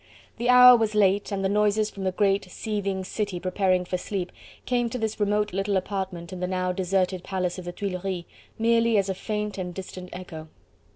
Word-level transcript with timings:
The 0.39 0.49
hour 0.49 0.75
was 0.75 0.95
late, 0.95 1.31
and 1.31 1.45
the 1.45 1.47
noises 1.47 1.91
from 1.91 2.05
the 2.05 2.11
great, 2.11 2.45
seething 2.49 3.03
city 3.03 3.39
preparing 3.39 3.85
for 3.85 3.99
sleep 3.99 4.31
came 4.65 4.89
to 4.89 4.97
this 4.97 5.19
remote 5.19 5.53
little 5.53 5.77
apartment 5.77 6.33
in 6.33 6.39
the 6.39 6.47
now 6.47 6.71
deserted 6.71 7.23
Palace 7.23 7.59
of 7.59 7.65
the 7.65 7.71
Tuileries, 7.71 8.25
merely 8.57 8.97
as 8.97 9.09
a 9.09 9.13
faint 9.13 9.59
and 9.59 9.75
distant 9.75 10.09
echo. 10.11 10.47